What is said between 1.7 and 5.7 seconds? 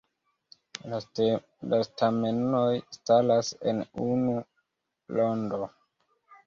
La stamenoj staras en unu rondo.